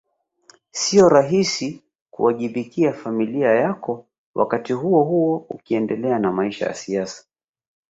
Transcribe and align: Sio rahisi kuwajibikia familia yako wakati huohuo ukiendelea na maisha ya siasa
Sio 0.71 1.09
rahisi 1.09 1.83
kuwajibikia 2.11 2.93
familia 2.93 3.49
yako 3.51 4.05
wakati 4.35 4.73
huohuo 4.73 5.37
ukiendelea 5.37 6.19
na 6.19 6.31
maisha 6.31 6.65
ya 6.65 6.73
siasa 6.73 7.25